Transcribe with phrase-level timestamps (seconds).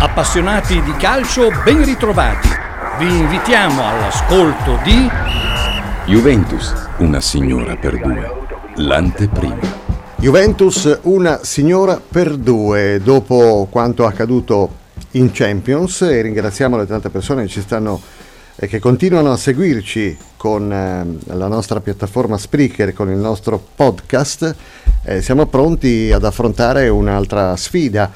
[0.00, 2.48] Appassionati di calcio, ben ritrovati.
[2.98, 5.08] Vi invitiamo all'ascolto di
[6.04, 8.32] Juventus, una signora per due.
[8.74, 9.56] L'anteprima.
[10.16, 13.00] Juventus, una signora per due.
[13.02, 14.70] Dopo quanto accaduto
[15.12, 17.98] in Champions, e ringraziamo le tante persone che ci stanno
[18.60, 24.54] e che continuano a seguirci con eh, la nostra piattaforma Spreaker, con il nostro podcast,
[25.08, 28.12] eh, siamo pronti ad affrontare un'altra sfida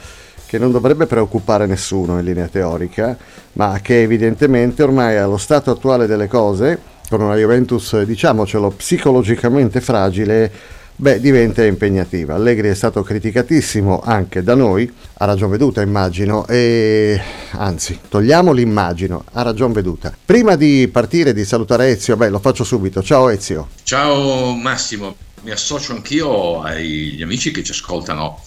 [0.47, 3.17] che non dovrebbe preoccupare nessuno in linea teorica,
[3.55, 6.79] ma che evidentemente ormai allo stato attuale delle cose,
[7.09, 10.53] con una Juventus, diciamocelo, psicologicamente fragile,
[10.95, 12.35] beh, diventa impegnativa.
[12.35, 17.19] Allegri è stato criticatissimo anche da noi, ha ragion veduta immagino, e
[17.53, 20.13] anzi, togliamo l'immagino, ha ragion veduta.
[20.23, 23.03] Prima di partire, di salutare Ezio, beh, lo faccio subito.
[23.03, 23.69] Ciao Ezio.
[23.85, 28.41] Ciao Massimo, mi associo anch'io agli amici che ci ascoltano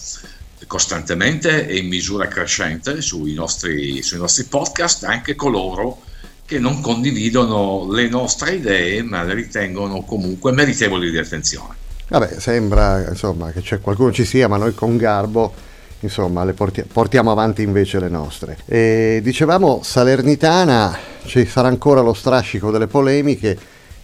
[0.67, 6.02] costantemente e in misura crescente sui nostri, sui nostri podcast, anche coloro
[6.45, 11.75] che non condividono le nostre idee ma le ritengono comunque meritevoli di attenzione.
[12.08, 15.53] Vabbè, sembra insomma, che qualcuno ci sia, ma noi con garbo
[16.00, 18.58] insomma, porti- portiamo avanti invece le nostre.
[18.66, 23.58] E dicevamo Salernitana, ci sarà ancora lo strascico delle polemiche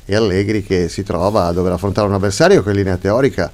[0.05, 3.49] e Allegri che si trova a dover affrontare un avversario che in linea teorica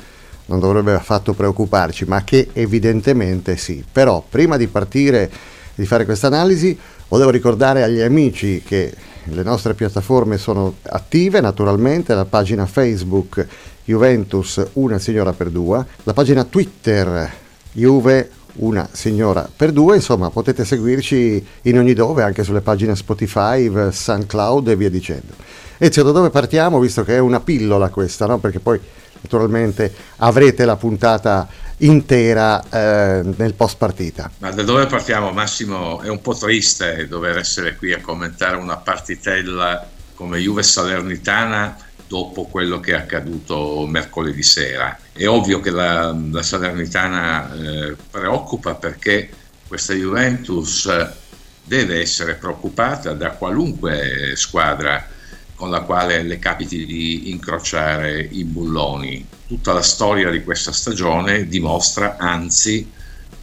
[0.46, 3.84] non dovrebbe affatto preoccuparci, ma che evidentemente sì.
[3.90, 5.30] Però prima di partire
[5.76, 6.78] di fare questa analisi,
[7.10, 8.94] volevo ricordare agli amici che
[9.26, 13.46] le nostre piattaforme sono attive, naturalmente, la pagina Facebook
[13.84, 17.32] Juventus Una Signora per Due, la pagina Twitter
[17.74, 23.72] Juve Una Signora per Due, insomma potete seguirci in ogni dove, anche sulle pagine Spotify,
[23.92, 25.34] SoundCloud e via dicendo.
[25.78, 28.40] Ezio, da dove partiamo, visto che è una pillola questa, no?
[28.40, 28.80] perché poi
[29.22, 31.48] naturalmente avrete la puntata
[31.78, 34.32] intera eh, nel post partita.
[34.40, 36.02] Ma da dove partiamo Massimo?
[36.02, 42.46] È un po' triste dover essere qui a commentare una partitella come Juve Salernitana dopo
[42.46, 44.98] quello che è accaduto mercoledì sera.
[45.12, 49.30] È ovvio che la, la Salernitana eh, preoccupa perché
[49.68, 50.90] questa Juventus
[51.64, 55.06] deve essere preoccupata da qualunque squadra
[55.54, 59.26] con la quale le capiti di incrociare i bulloni.
[59.48, 62.90] Tutta la storia di questa stagione dimostra anzi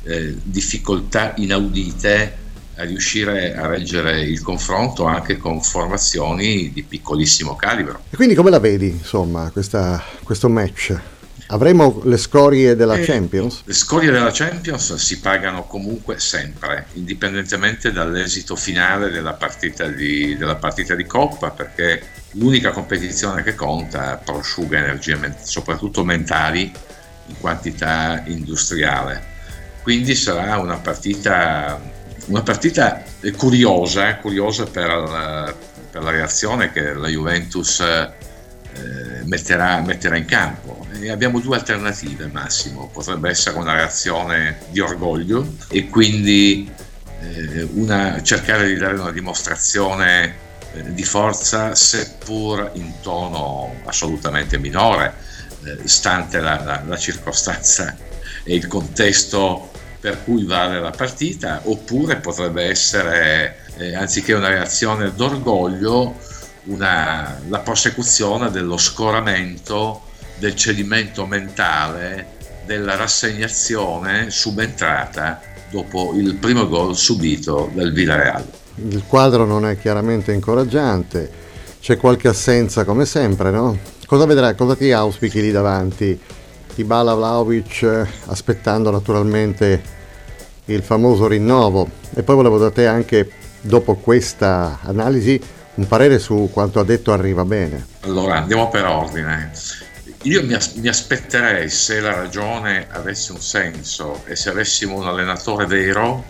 [0.04, 2.42] eh, difficoltà inaudite
[2.76, 8.02] a riuscire a reggere il confronto anche con formazioni di piccolissimo calibro.
[8.10, 10.96] E quindi come la vedi, insomma, questa, questo match?
[11.48, 13.62] Avremo le scorie della eh, Champions?
[13.64, 20.56] Le scorie della Champions si pagano comunque sempre, indipendentemente dall'esito finale della partita di, della
[20.56, 22.02] partita di Coppa, perché
[22.32, 26.72] l'unica competizione che conta prosciuga energie, soprattutto mentali,
[27.26, 29.32] in quantità industriale.
[29.82, 31.78] Quindi sarà una partita,
[32.26, 33.02] una partita
[33.36, 35.54] curiosa, curiosa per la,
[35.90, 40.86] per la reazione che la Juventus eh, metterà, metterà, in campo.
[41.00, 42.88] E abbiamo due alternative, Massimo.
[42.92, 46.70] Potrebbe essere una reazione di orgoglio e quindi
[47.20, 50.34] eh, una, cercare di dare una dimostrazione
[50.72, 55.14] eh, di forza, seppur in tono assolutamente minore,
[55.64, 57.96] eh, stante la, la, la circostanza
[58.42, 59.70] e il contesto
[60.04, 66.16] per cui vale la partita, oppure potrebbe essere, eh, anziché una reazione d'orgoglio,
[66.64, 70.02] una, la prosecuzione dello scoramento,
[70.36, 72.32] del cedimento mentale,
[72.66, 78.44] della rassegnazione subentrata dopo il primo gol subito dal Villarreal.
[78.74, 81.30] Il quadro non è chiaramente incoraggiante,
[81.80, 83.78] c'è qualche assenza come sempre, no?
[84.04, 86.20] Cosa vedrai, cosa ti auspichi lì davanti?
[86.74, 89.93] Ibala Vlaovic aspettando naturalmente
[90.66, 93.30] il famoso rinnovo e poi volevo da te anche
[93.60, 95.40] dopo questa analisi
[95.74, 97.86] un parere su quanto ha detto arriva bene.
[98.00, 99.50] Allora, andiamo per ordine.
[100.22, 105.06] Io mi, as- mi, aspetterei se la ragione avesse un senso e se avessimo un
[105.06, 106.24] allenatore vero,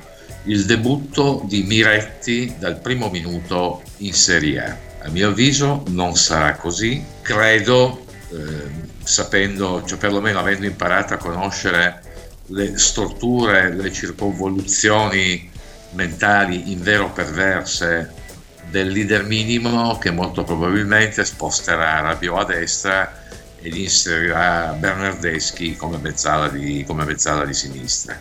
[0.44, 4.76] il debutto di Miretti dal primo minuto in Serie A.
[5.05, 7.05] A mio avviso non sarà così.
[7.20, 8.37] Credo, eh,
[9.03, 12.00] sapendo, cioè perlomeno avendo imparato a conoscere
[12.46, 15.50] le storture, le circonvoluzioni
[15.93, 18.12] mentali invero perverse
[18.70, 23.23] del leader minimo che molto probabilmente sposterà Rabiot a destra
[23.61, 28.19] ed inserirà Bernardeschi come mezzala di, come mezzala di sinistra.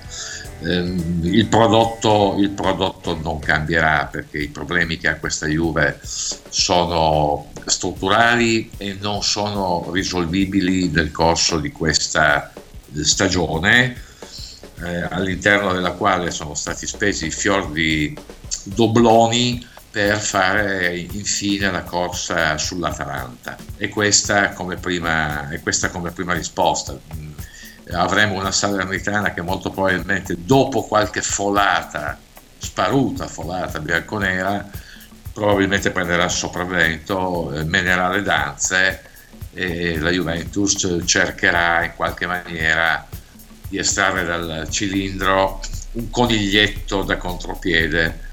[0.64, 7.52] Ehm, il, prodotto, il prodotto non cambierà perché i problemi che ha questa Juve sono
[7.66, 12.54] strutturali e non sono risolvibili nel corso di questa
[13.02, 13.96] stagione,
[14.84, 18.18] eh, all'interno della quale sono stati spesi fior di
[18.64, 23.56] dobloni per fare infine la corsa sull'Atalanta.
[23.78, 26.98] E questa come prima, questa come prima risposta.
[27.16, 27.32] Mm,
[27.92, 32.18] avremo una Salernitana che molto probabilmente dopo qualche folata,
[32.58, 34.68] sparuta folata bianconera,
[35.32, 39.02] probabilmente prenderà il sopravvento, eh, menerà le danze
[39.54, 43.08] e la Juventus cercherà in qualche maniera
[43.74, 45.60] di estrarre dal cilindro
[45.94, 48.30] un coniglietto da contropiede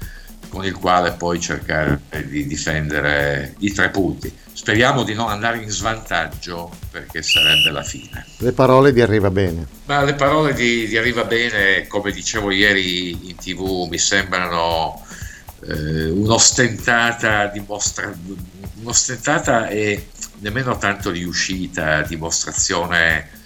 [0.49, 4.31] con il quale poi cercare di difendere i tre punti.
[4.53, 8.23] Speriamo di non andare in svantaggio perché sarebbe la fine.
[8.37, 9.65] Le parole di Arriva Bene.
[9.85, 15.03] Ma le parole di, di Arriva Bene, come dicevo ieri in tv, mi sembrano
[15.67, 18.13] eh, un'ostentata, dimostra-
[18.81, 20.09] un'ostentata e
[20.39, 23.39] nemmeno tanto riuscita dimostrazione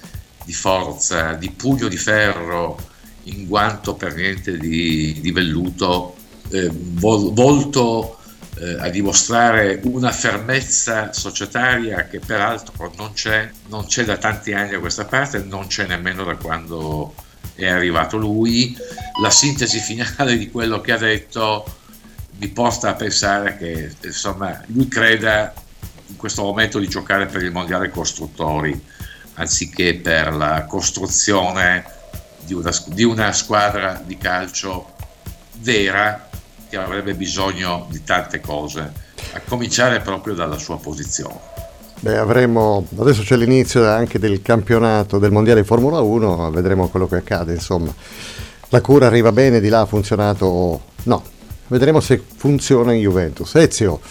[0.45, 2.77] di forza, di pugno di ferro
[3.23, 6.15] in guanto per niente di, di velluto
[6.51, 8.19] eh, vol- volto
[8.57, 14.75] eh, a dimostrare una fermezza societaria che peraltro non c'è, non c'è da tanti anni
[14.75, 17.13] a questa parte, non c'è nemmeno da quando
[17.55, 18.77] è arrivato lui.
[19.21, 21.65] La sintesi finale di quello che ha detto
[22.37, 25.53] mi porta a pensare che insomma, lui creda
[26.07, 28.79] in questo momento di giocare per il mondiale costruttori
[29.35, 31.85] anziché per la costruzione
[32.43, 34.93] di una, di una squadra di calcio
[35.59, 36.29] vera
[36.69, 38.91] che avrebbe bisogno di tante cose,
[39.33, 41.53] a cominciare proprio dalla sua posizione.
[41.99, 47.07] Beh, avremo, adesso c'è l'inizio anche del campionato del Mondiale di Formula 1, vedremo quello
[47.07, 47.93] che accade, insomma.
[48.69, 51.23] La cura arriva bene, di là ha funzionato o no.
[51.67, 53.55] Vedremo se funziona in Juventus.
[53.55, 54.01] Ezio,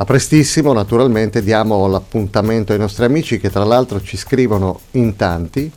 [0.00, 5.70] a prestissimo naturalmente diamo l'appuntamento ai nostri amici che tra l'altro ci scrivono in tanti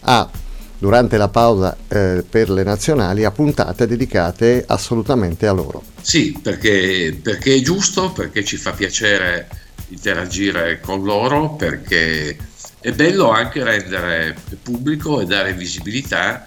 [0.00, 0.28] a
[0.76, 5.84] durante la pausa eh, per le nazionali a puntate dedicate assolutamente a loro.
[6.00, 9.46] Sì, perché, perché è giusto, perché ci fa piacere
[9.88, 12.36] interagire con loro, perché
[12.80, 16.42] è bello anche rendere pubblico e dare visibilità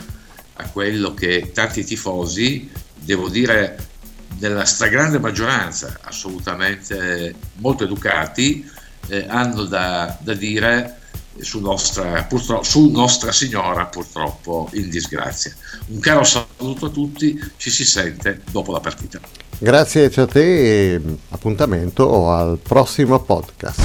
[0.56, 3.78] a quello che tanti tifosi, devo dire
[4.40, 8.70] nella stragrande maggioranza, assolutamente molto educati,
[9.08, 10.98] eh, hanno da, da dire
[11.40, 12.28] su nostra,
[12.62, 15.54] su nostra Signora purtroppo in disgrazia.
[15.88, 19.20] Un caro saluto a tutti, ci si sente dopo la partita.
[19.58, 23.82] Grazie a te e appuntamento al prossimo podcast.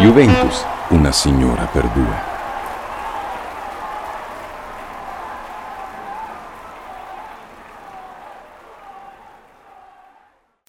[0.00, 2.29] Juventus, una signora per due.